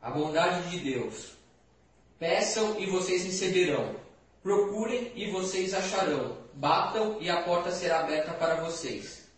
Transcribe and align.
A 0.00 0.10
bondade 0.10 0.70
de 0.70 0.78
Deus. 0.78 1.32
Peçam 2.18 2.78
e 2.78 2.86
vocês 2.86 3.24
receberão. 3.24 3.96
Procurem 4.42 5.12
e 5.14 5.30
vocês 5.30 5.74
acharão. 5.74 6.38
Batam 6.54 7.18
e 7.20 7.28
a 7.28 7.42
porta 7.42 7.70
será 7.72 8.00
aberta 8.00 8.32
para 8.32 8.56
vocês. 8.56 9.28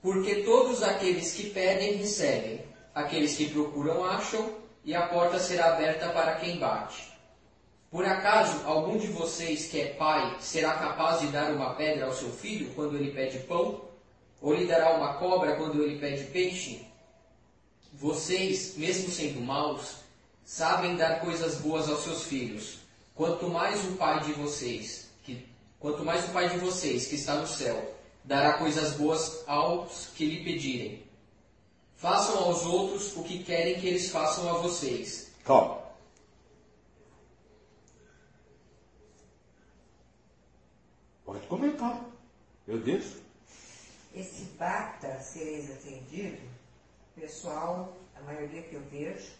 Porque 0.00 0.42
todos 0.42 0.82
aqueles 0.82 1.34
que 1.34 1.50
pedem, 1.50 1.96
recebem. 1.96 2.64
Aqueles 2.94 3.36
que 3.36 3.48
procuram, 3.48 4.04
acham. 4.04 4.54
E 4.84 4.94
a 4.94 5.06
porta 5.08 5.38
será 5.38 5.74
aberta 5.74 6.08
para 6.10 6.36
quem 6.36 6.58
bate. 6.58 7.10
Por 7.90 8.04
acaso 8.04 8.64
algum 8.66 8.96
de 8.96 9.08
vocês 9.08 9.66
que 9.66 9.80
é 9.80 9.86
pai 9.94 10.36
será 10.40 10.74
capaz 10.74 11.20
de 11.20 11.26
dar 11.26 11.50
uma 11.50 11.74
pedra 11.74 12.06
ao 12.06 12.12
seu 12.12 12.30
filho 12.30 12.72
quando 12.74 12.96
ele 12.96 13.10
pede 13.10 13.40
pão? 13.40 13.84
Ou 14.40 14.54
lhe 14.54 14.66
dará 14.66 14.94
uma 14.94 15.14
cobra 15.14 15.56
quando 15.56 15.82
ele 15.82 15.98
pede 15.98 16.24
peixe? 16.24 16.86
Vocês, 17.92 18.76
mesmo 18.76 19.10
sendo 19.10 19.40
maus, 19.40 19.96
sabem 20.44 20.96
dar 20.96 21.20
coisas 21.20 21.56
boas 21.56 21.88
aos 21.88 22.04
seus 22.04 22.24
filhos. 22.24 22.78
Quanto 23.14 23.48
mais 23.48 23.84
o 23.84 23.92
Pai 23.96 24.20
de 24.20 24.32
vocês, 24.32 25.08
que, 25.24 25.46
quanto 25.78 26.04
mais 26.04 26.24
o 26.24 26.32
Pai 26.32 26.48
de 26.48 26.58
vocês, 26.58 27.06
que 27.06 27.16
está 27.16 27.34
no 27.34 27.46
céu, 27.46 27.94
dará 28.24 28.54
coisas 28.54 28.94
boas 28.94 29.42
aos 29.46 30.06
que 30.14 30.24
lhe 30.24 30.44
pedirem. 30.44 31.04
Façam 31.96 32.38
aos 32.38 32.64
outros 32.64 33.14
o 33.16 33.22
que 33.22 33.44
querem 33.44 33.78
que 33.78 33.86
eles 33.86 34.10
façam 34.10 34.48
a 34.48 34.54
vocês. 34.54 35.30
Calma. 35.44 35.82
Pode 41.24 41.46
comentar. 41.46 42.04
Eu 42.66 42.78
desço. 42.78 43.20
Esse 44.14 44.44
bata 44.58 45.20
sereis 45.20 45.70
atendido, 45.70 46.40
pessoal, 47.14 47.96
a 48.16 48.20
maioria 48.22 48.62
que 48.62 48.74
eu 48.74 48.82
vejo, 48.90 49.30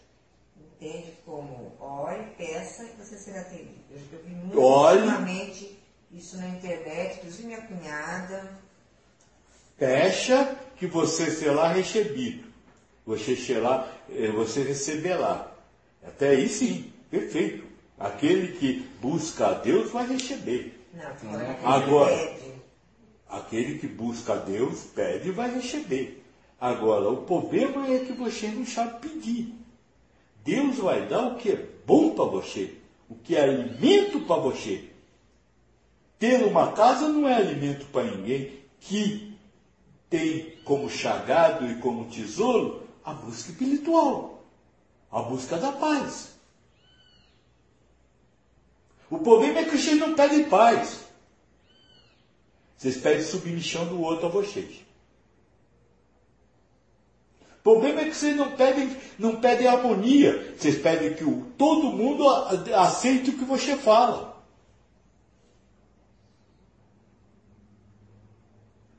entende 0.56 1.12
como 1.24 1.72
ore, 1.80 2.22
peça 2.36 2.84
e 2.84 3.02
você 3.02 3.16
será 3.16 3.40
atendido. 3.40 3.80
Eu, 3.90 3.98
eu 4.12 4.24
vi 4.24 4.30
muito 4.30 4.58
ultimamente 4.58 5.78
isso 6.12 6.36
na 6.38 6.48
internet, 6.48 7.18
inclusive 7.18 7.46
minha 7.46 7.62
cunhada. 7.62 8.58
Pecha 9.78 10.56
que 10.76 10.86
você 10.86 11.30
será 11.30 11.68
recebido. 11.68 12.48
Você 13.06 13.36
será, 13.36 13.90
eh, 14.10 14.30
você 14.30 14.62
receberá. 14.62 15.52
Até 16.06 16.30
aí 16.30 16.48
sim, 16.48 16.92
perfeito. 17.10 17.64
Aquele 17.98 18.58
que 18.58 18.80
busca 19.00 19.48
a 19.48 19.54
Deus 19.54 19.90
vai 19.90 20.06
receber. 20.06 20.80
Não, 20.92 21.68
Agora. 21.68 22.16
pede. 22.16 22.50
Aquele 23.28 23.78
que 23.78 23.86
busca 23.86 24.32
a 24.34 24.36
Deus 24.36 24.84
pede 24.94 25.28
e 25.28 25.32
vai 25.32 25.54
receber. 25.54 26.22
Agora, 26.60 27.08
o 27.08 27.22
problema 27.22 27.88
é 27.88 28.00
que 28.00 28.12
você 28.12 28.48
não 28.48 28.66
sabe 28.66 29.08
pedir. 29.08 29.54
Deus 30.44 30.76
vai 30.76 31.06
dar 31.06 31.28
o 31.28 31.36
que 31.36 31.52
é 31.52 31.68
bom 31.86 32.14
para 32.14 32.26
você, 32.26 32.76
o 33.08 33.14
que 33.14 33.34
é 33.34 33.42
alimento 33.42 34.20
para 34.20 34.36
você. 34.36 34.90
Ter 36.18 36.44
uma 36.44 36.72
casa 36.72 37.08
não 37.08 37.26
é 37.26 37.34
alimento 37.34 37.86
para 37.86 38.04
ninguém 38.04 38.60
que 38.78 39.34
tem 40.10 40.56
como 40.64 40.90
chagado 40.90 41.66
e 41.66 41.76
como 41.76 42.10
tesouro 42.10 42.82
a 43.02 43.14
busca 43.14 43.52
espiritual, 43.52 44.44
a 45.10 45.22
busca 45.22 45.56
da 45.56 45.72
paz. 45.72 46.34
O 49.10 49.18
problema 49.18 49.60
é 49.60 49.64
que 49.64 49.78
vocês 49.78 49.98
não 49.98 50.14
pedem 50.14 50.44
paz. 50.44 51.04
Vocês 52.76 52.98
pedem 52.98 53.22
submissão 53.22 53.86
do 53.86 54.00
outro 54.00 54.26
a 54.26 54.30
vocês. 54.30 54.89
O 57.60 57.62
problema 57.62 58.00
é 58.00 58.04
que 58.06 58.16
vocês 58.16 58.34
não 58.34 58.52
pedem, 58.52 58.96
não 59.18 59.36
pedem 59.36 59.66
harmonia. 59.66 60.54
Vocês 60.56 60.78
pedem 60.78 61.12
que 61.12 61.24
o, 61.24 61.46
todo 61.58 61.92
mundo 61.92 62.26
aceite 62.74 63.30
o 63.30 63.38
que 63.38 63.44
você 63.44 63.76
fala. 63.76 64.30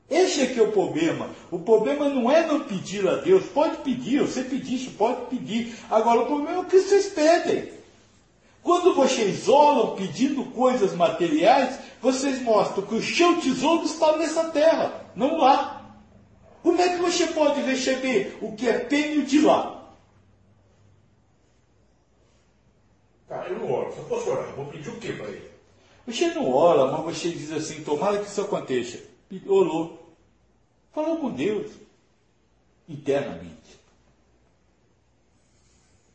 Esse 0.08 0.42
é 0.42 0.46
que 0.46 0.60
é 0.60 0.62
o 0.62 0.70
problema. 0.70 1.30
O 1.50 1.58
problema 1.58 2.08
não 2.08 2.30
é 2.30 2.46
não 2.46 2.60
pedir 2.60 3.08
a 3.08 3.16
Deus. 3.16 3.46
Pode 3.46 3.78
pedir, 3.78 4.20
você 4.20 4.44
pedisse, 4.44 4.90
pode 4.90 5.26
pedir. 5.26 5.74
Agora, 5.90 6.20
o 6.20 6.26
problema 6.26 6.58
é 6.58 6.60
o 6.60 6.64
que 6.64 6.78
vocês 6.78 7.08
pedem. 7.08 7.72
Quando 8.62 8.94
vocês 8.94 9.40
isolam 9.40 9.96
pedindo 9.96 10.44
coisas 10.44 10.94
materiais, 10.94 11.80
vocês 12.00 12.40
mostram 12.42 12.86
que 12.86 12.94
o 12.94 13.02
seu 13.02 13.40
tesouro 13.40 13.84
está 13.84 14.16
nessa 14.16 14.44
terra, 14.50 15.04
não 15.16 15.36
lá. 15.38 15.81
Como 16.62 16.80
é 16.80 16.88
que 16.90 17.02
você 17.02 17.26
pode 17.28 17.60
receber 17.62 18.38
o 18.40 18.54
que 18.54 18.68
é 18.68 18.78
pênio 18.78 19.26
de 19.26 19.40
lá? 19.40 19.94
Tá, 23.28 23.46
eu 23.48 23.58
não 23.58 23.72
oro, 23.72 23.92
só 23.94 24.02
posso 24.02 24.30
orar. 24.30 24.54
Vou 24.54 24.66
pedir 24.66 24.90
o 24.90 24.98
quê 24.98 25.12
para 25.12 25.28
ele? 25.28 25.50
Você 26.06 26.32
não 26.34 26.52
ora, 26.52 26.90
mas 26.92 27.16
você 27.16 27.30
diz 27.30 27.50
assim, 27.52 27.82
tomara 27.82 28.18
que 28.18 28.26
isso 28.26 28.40
aconteça. 28.40 28.98
Orou. 29.46 30.14
Falou 30.92 31.18
com 31.18 31.30
Deus. 31.30 31.72
Internamente. 32.88 33.80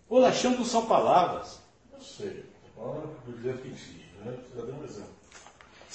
Oração 0.10 0.52
não 0.52 0.64
são 0.64 0.86
palavras. 0.86 1.60
Eu 1.92 2.02
sei. 2.02 2.46
Ora, 2.78 3.02
por 3.02 3.34
dizer 3.34 3.58
que 3.58 3.70
sim, 3.70 4.00
né? 4.24 4.38
Você 4.54 4.66
deu 4.66 4.76
um 4.76 4.84
exemplo. 4.84 5.18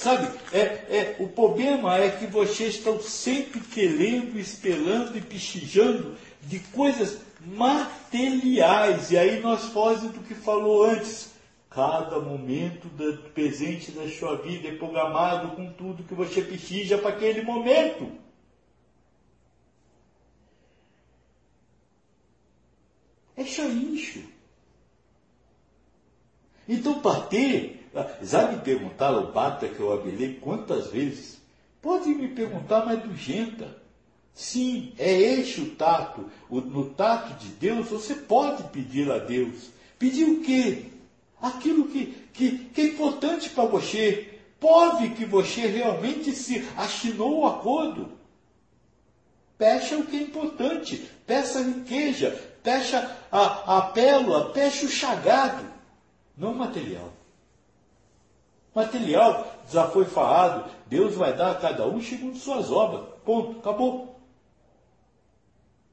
Sabe, 0.02 0.36
é, 0.52 0.58
é, 0.58 1.16
o 1.20 1.28
problema 1.28 1.96
é 1.96 2.10
que 2.10 2.26
vocês 2.26 2.74
estão 2.74 3.00
sempre 3.00 3.60
querendo, 3.60 4.36
esperando 4.36 5.16
e 5.16 5.20
pichijando 5.20 6.16
de 6.40 6.58
coisas 6.58 7.20
materiais. 7.40 9.12
E 9.12 9.16
aí 9.16 9.40
nós 9.40 9.66
fazemos 9.66 10.12
do 10.12 10.24
que 10.24 10.34
falou 10.34 10.82
antes. 10.82 11.30
Cada 11.70 12.18
momento 12.18 12.88
do 12.88 13.30
presente 13.30 13.92
da 13.92 14.08
sua 14.08 14.36
vida 14.38 14.68
é 14.68 14.74
programado 14.74 15.54
com 15.54 15.72
tudo 15.72 16.02
que 16.02 16.14
você 16.14 16.42
precisa 16.42 16.98
para 16.98 17.10
aquele 17.10 17.42
momento. 17.42 18.10
É 23.36 23.44
só. 23.44 23.62
Então, 26.68 27.00
para 27.00 27.20
ter, 27.20 27.81
já 28.22 28.50
me 28.50 28.58
perguntaram, 28.58 29.24
o 29.24 29.32
Bata 29.32 29.68
que 29.68 29.80
eu 29.80 29.92
abelei 29.92 30.34
quantas 30.40 30.88
vezes? 30.88 31.40
Pode 31.80 32.08
me 32.10 32.28
perguntar, 32.28 32.84
mas 32.86 33.02
dugenta. 33.02 33.76
Sim, 34.34 34.94
é 34.98 35.12
este 35.12 35.60
o 35.60 35.70
tato. 35.74 36.30
O- 36.48 36.60
no 36.60 36.90
tato 36.90 37.34
de 37.34 37.48
Deus, 37.48 37.88
você 37.88 38.14
pode 38.14 38.62
pedir 38.70 39.10
a 39.10 39.18
Deus. 39.18 39.70
Pedir 39.98 40.24
o 40.24 40.40
quê? 40.42 40.86
Aquilo 41.40 41.88
que, 41.88 42.06
que, 42.32 42.58
que 42.58 42.80
é 42.80 42.84
importante 42.86 43.50
para 43.50 43.64
você. 43.64 44.38
Pode 44.58 45.10
que 45.10 45.24
você 45.24 45.66
realmente 45.66 46.32
se 46.32 46.64
assinou 46.76 47.40
o 47.40 47.46
acordo. 47.46 48.08
Peça 49.58 49.96
o 49.98 50.06
que 50.06 50.16
é 50.16 50.22
importante. 50.22 51.10
Peça 51.26 51.58
a 51.58 51.62
riqueza. 51.62 52.30
Peça 52.62 53.16
a, 53.30 53.78
a 53.78 53.82
pérola. 53.82 54.50
Peça 54.52 54.86
o 54.86 54.88
chagado. 54.88 55.66
Não 56.38 56.54
material. 56.54 57.12
Material 58.74 59.52
já 59.70 59.88
foi 59.88 60.04
falado. 60.04 60.70
Deus 60.86 61.14
vai 61.14 61.34
dar 61.34 61.52
a 61.52 61.54
cada 61.54 61.86
um 61.86 62.00
segundo 62.00 62.36
suas 62.36 62.70
obras. 62.70 63.02
Ponto. 63.24 63.58
Acabou. 63.58 64.12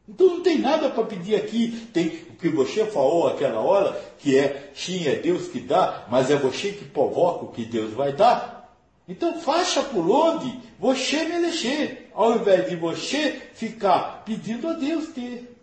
Então 0.07 0.27
não 0.27 0.43
tem 0.43 0.57
nada 0.57 0.89
para 0.89 1.03
pedir 1.05 1.35
aqui. 1.35 1.87
Tem 1.93 2.07
o 2.29 2.35
que 2.35 2.49
você 2.49 2.85
falou 2.85 3.27
aquela 3.27 3.59
hora, 3.59 3.93
que 4.17 4.37
é 4.37 4.71
sim, 4.73 5.07
é 5.07 5.15
Deus 5.15 5.47
que 5.47 5.59
dá, 5.59 6.07
mas 6.09 6.31
é 6.31 6.35
você 6.35 6.71
que 6.71 6.85
provoca 6.85 7.45
o 7.45 7.51
que 7.51 7.63
Deus 7.63 7.93
vai 7.93 8.11
dar. 8.11 8.75
Então 9.07 9.39
faça 9.39 9.83
por 9.83 10.09
onde 10.09 10.59
você 10.79 11.25
merecer, 11.25 12.09
ao 12.13 12.35
invés 12.35 12.69
de 12.69 12.75
você 12.75 13.33
ficar 13.53 14.23
pedindo 14.23 14.67
a 14.67 14.73
Deus 14.73 15.09
ter. 15.09 15.55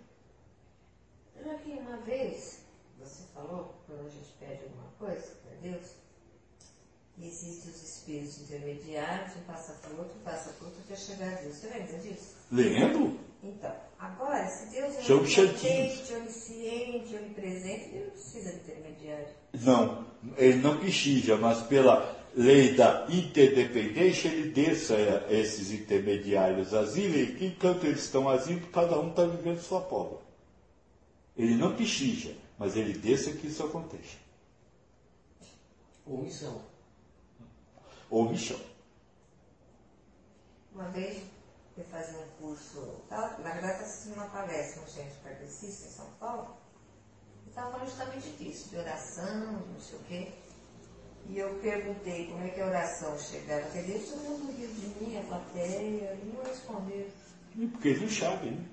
Vi 1.64 1.72
uma 1.72 1.96
vez, 1.98 2.64
você 3.00 3.22
falou, 3.34 3.74
quando 3.86 4.06
a 4.06 4.10
gente 4.10 4.32
pede 4.38 4.62
alguma 4.64 4.90
coisa 4.98 5.32
para 5.42 5.70
Deus, 5.70 5.86
que 5.86 5.95
existem 7.26 7.72
os 7.72 7.82
espíritos 7.82 8.40
intermediários, 8.42 9.36
um 9.36 9.40
passa 9.42 9.72
para 9.74 9.90
o 9.92 9.98
outro, 9.98 10.16
passa 10.24 10.50
para 10.50 10.64
o 10.64 10.66
outro, 10.68 10.82
até 10.84 10.96
chegar 10.96 11.32
a 11.32 11.40
Deus. 11.40 11.56
Você 11.56 11.66
lembra 11.68 11.98
disso? 11.98 12.36
Lembro? 12.50 13.18
Então, 13.42 13.72
agora, 13.98 14.46
se 14.48 14.70
Deus 14.70 14.94
é 14.96 15.12
onipotente, 15.12 16.12
onisciente, 16.14 17.14
onipresente, 17.14 17.88
ele 17.92 18.04
não 18.04 18.10
precisa 18.10 18.50
de 18.52 18.56
intermediário. 18.56 19.28
Não, 19.62 20.06
ele 20.36 20.58
não 20.58 20.78
precisa, 20.78 21.36
mas 21.36 21.62
pela 21.62 22.16
lei 22.34 22.74
da 22.74 23.06
interdependência, 23.08 24.28
ele 24.28 24.50
desça 24.50 24.94
eh, 24.94 25.40
esses 25.40 25.70
intermediários 25.70 26.74
asilo, 26.74 27.16
e 27.16 27.46
enquanto 27.46 27.84
eles 27.84 28.04
estão 28.04 28.28
asilo, 28.28 28.66
cada 28.68 28.98
um 28.98 29.10
está 29.10 29.24
vivendo 29.24 29.60
sua 29.60 29.80
prova. 29.80 30.20
Ele 31.36 31.54
não 31.54 31.74
precisa, 31.74 32.34
mas 32.58 32.76
ele 32.76 32.94
desça 32.94 33.32
que 33.32 33.46
isso 33.46 33.62
aconteça. 33.62 34.16
Ou 36.06 36.22
missão. 36.22 36.60
Ou 38.10 38.30
missão. 38.30 38.60
Uma 40.72 40.88
vez 40.90 41.22
eu 41.76 41.84
fazia 41.84 42.18
um 42.18 42.28
curso, 42.40 43.02
tava, 43.08 43.38
na 43.42 43.50
verdade 43.50 43.72
estava 43.72 43.82
assistindo 43.82 44.14
uma 44.14 44.26
palestra 44.26 44.82
no 44.82 44.88
Centro 44.88 45.20
Kardecista, 45.22 45.88
em 45.88 45.90
São 45.90 46.06
Paulo, 46.18 46.56
estava 47.48 47.72
falando 47.72 47.88
justamente 47.88 48.28
disso, 48.38 48.70
de 48.70 48.76
oração, 48.76 49.52
não 49.52 49.80
sei 49.80 49.98
o 49.98 50.02
quê. 50.02 50.28
E 51.28 51.38
eu 51.38 51.54
perguntei 51.60 52.26
como 52.26 52.44
é 52.44 52.50
que 52.50 52.60
a 52.60 52.66
oração 52.66 53.18
chegava 53.18 53.66
até 53.66 53.82
Deus, 53.82 54.08
todo 54.08 54.20
mundo 54.20 54.52
riu 54.56 54.68
de 54.68 55.04
mim, 55.04 55.18
a 55.18 55.22
plateia, 55.22 56.18
e 56.22 56.32
não 56.34 56.44
respondeu. 56.44 57.08
Porque 57.72 57.88
eles 57.88 58.02
não 58.02 58.10
sabem, 58.10 58.52
né? 58.52 58.64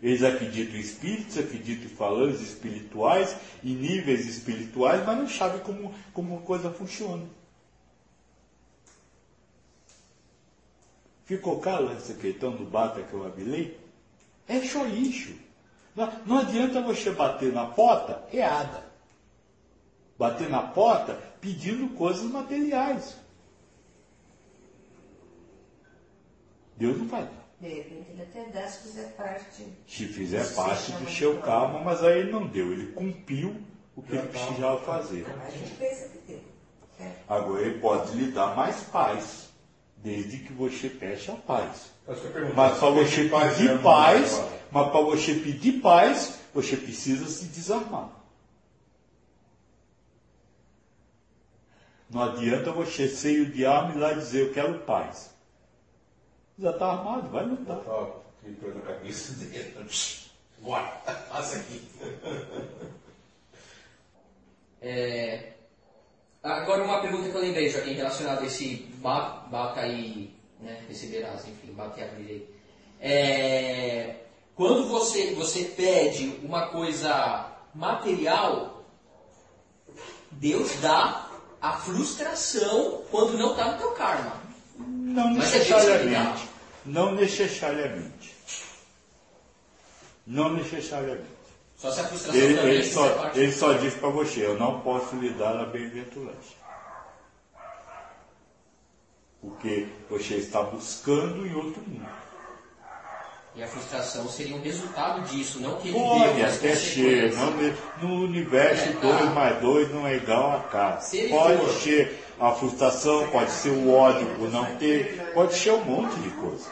Eles 0.00 0.22
acreditam 0.22 0.76
em 0.76 0.80
espíritos, 0.80 1.38
acreditam 1.38 1.86
em 1.86 1.88
falantes 1.88 2.40
espirituais, 2.40 3.36
em 3.62 3.74
níveis 3.74 4.26
espirituais, 4.26 5.04
mas 5.04 5.18
não 5.18 5.28
sabem 5.28 5.60
como, 5.60 5.94
como 6.12 6.38
a 6.38 6.42
coisa 6.42 6.70
funciona. 6.70 7.26
Ficou 11.24 11.60
claro 11.60 11.90
essa 11.92 12.14
questão 12.14 12.54
do 12.54 12.64
bata 12.64 13.02
que 13.02 13.14
eu 13.14 13.26
abilei? 13.26 13.78
É 14.46 14.58
lixo. 14.58 15.34
Não, 15.96 16.12
não 16.26 16.38
adianta 16.38 16.82
você 16.82 17.10
bater 17.12 17.52
na 17.52 17.66
porta 17.66 18.22
errada. 18.32 18.84
Bater 20.18 20.50
na 20.50 20.62
porta 20.62 21.14
pedindo 21.40 21.94
coisas 21.96 22.24
materiais. 22.24 23.16
Deus 26.76 26.98
não 26.98 27.06
vai 27.06 27.22
dar. 27.22 27.44
De 27.60 27.68
repente 27.68 28.10
ele 28.10 28.22
até 28.22 28.44
dá 28.50 28.68
se 28.68 28.88
fizer 28.88 29.16
parte. 29.16 29.66
Se 29.86 30.06
fizer 30.06 30.54
parte 30.54 30.92
do 30.92 31.06
de 31.06 31.16
seu 31.16 31.40
karma, 31.40 31.78
mas 31.80 32.02
aí 32.02 32.18
ele 32.20 32.32
não 32.32 32.46
deu. 32.46 32.72
Ele 32.72 32.92
cumpriu 32.92 33.56
o 33.96 34.02
que 34.02 34.12
ele 34.12 34.28
precisava 34.28 34.78
fazer. 34.80 35.24
A 35.40 35.50
gente 35.50 35.74
pensa 35.76 36.08
que 36.08 36.18
tem. 36.18 36.42
É. 37.00 37.12
Agora 37.28 37.62
ele 37.62 37.80
pode 37.80 38.16
lhe 38.16 38.30
dar 38.32 38.54
mais 38.54 38.82
paz, 38.84 39.50
desde 40.04 40.36
que 40.36 40.52
você 40.52 40.90
peça 40.90 41.32
a 41.32 41.36
paz. 41.36 41.90
Mas 42.54 42.78
para 42.78 42.90
você 42.90 43.24
paz 43.30 43.54
pedir 43.54 43.68
mesmo, 43.70 43.82
paz, 43.82 44.42
mas 44.70 44.90
para 44.90 45.00
você 45.00 45.34
pedir 45.34 45.80
paz, 45.80 46.40
você 46.52 46.76
precisa 46.76 47.26
se 47.26 47.46
desarmar. 47.46 48.10
Não 52.10 52.22
adianta 52.22 52.70
você 52.70 53.08
cheio 53.08 53.50
de 53.50 53.64
arma 53.64 53.94
e 53.94 53.98
lá 53.98 54.12
dizer 54.12 54.42
eu 54.42 54.52
quero 54.52 54.80
paz. 54.80 55.34
Já 56.58 56.70
está 56.70 56.92
armado, 56.92 57.30
vai 57.30 57.46
lutar. 57.46 57.80
Ó, 57.86 58.20
que 58.42 58.50
entrou 58.50 58.74
na 58.74 58.82
cabeça 58.82 59.32
dele. 59.42 59.74
Bora, 60.60 60.86
passa 61.30 61.56
aqui. 61.56 61.82
É, 64.80 65.33
agora 66.44 66.84
uma 66.84 67.00
pergunta 67.00 67.28
que 67.28 67.34
eu 67.34 67.40
lembrei, 67.40 67.68
Joaquim, 67.70 67.94
relacionada 67.94 68.42
a 68.42 68.46
esse 68.46 68.76
ba- 68.96 69.46
bata 69.50 69.86
e 69.86 70.32
né, 70.60 70.84
receberás, 70.88 71.46
enfim, 71.48 71.72
bata 71.72 71.98
e 72.00 72.04
abrirei. 72.04 72.54
É, 73.00 74.16
quando 74.54 74.88
você, 74.88 75.34
você 75.34 75.64
pede 75.64 76.38
uma 76.42 76.68
coisa 76.68 77.50
material, 77.74 78.84
Deus 80.30 80.70
dá 80.80 81.28
a 81.60 81.72
frustração 81.78 83.02
quando 83.10 83.36
não 83.38 83.52
está 83.52 83.72
no 83.72 83.78
teu 83.78 83.90
karma. 83.92 84.42
Não 84.78 85.30
é 85.30 85.34
necessariamente. 85.34 86.48
Não 86.84 87.12
necessariamente. 87.14 88.34
Não 90.26 90.52
necessariamente. 90.52 91.28
Só 91.84 91.90
se 91.90 92.00
a 92.00 92.04
frustração 92.04 92.40
Ele, 92.40 92.56
também 92.56 92.74
ele 92.76 92.84
só, 92.84 93.08
parte- 93.10 93.38
ele 93.38 93.52
só 93.52 93.72
diz 93.74 93.92
para 93.92 94.08
você, 94.08 94.46
eu 94.46 94.58
não 94.58 94.80
posso 94.80 95.16
lhe 95.16 95.28
dar 95.34 95.54
a 95.60 95.66
bem-aventurança. 95.66 96.54
Porque 99.38 99.88
você 100.08 100.36
está 100.36 100.62
buscando 100.62 101.46
em 101.46 101.54
outro 101.54 101.82
mundo. 101.86 102.08
E 103.54 103.62
a 103.62 103.68
frustração 103.68 104.26
seria 104.30 104.56
um 104.56 104.62
resultado 104.62 105.28
disso, 105.28 105.60
não 105.60 105.76
que 105.76 105.88
ele 105.88 105.98
Pode 105.98 106.32
deu 106.32 106.46
até 106.46 106.74
ser, 106.74 107.34
não 107.34 107.52
no 108.00 108.24
universo 108.24 108.88
É, 108.88 108.92
2 108.92 109.18
tá. 109.18 109.24
mais 109.26 109.60
2 109.60 109.90
não 109.92 110.06
é 110.06 110.16
igual 110.16 110.56
a 110.56 110.60
cá. 110.60 110.98
Se 111.00 111.28
Pode 111.28 111.58
for- 111.58 111.70
ser 111.82 112.24
a 112.40 112.50
frustração, 112.52 113.28
pode 113.28 113.50
ser 113.50 113.68
o 113.68 113.92
ódio 113.92 114.26
por 114.38 114.50
não 114.50 114.64
ter, 114.76 115.32
pode 115.34 115.54
ser 115.54 115.72
um 115.72 115.84
monte 115.84 116.14
de 116.18 116.30
coisa. 116.30 116.64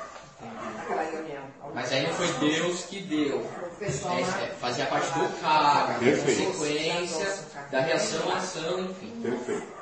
Mas 1.74 1.92
aí 1.92 2.06
não 2.06 2.12
foi 2.14 2.28
Deus 2.34 2.84
que 2.84 3.00
deu. 3.00 3.46
É, 3.80 3.86
é, 3.86 4.54
fazia 4.60 4.86
parte 4.86 5.10
do 5.12 5.42
da 5.42 5.96
Perfeito. 5.98 6.52
consequência, 6.52 7.38
da 7.70 7.80
reação 7.80 8.30
à 8.30 8.36
ação, 8.36 8.80
enfim. 8.80 9.20
Perfeito. 9.22 9.72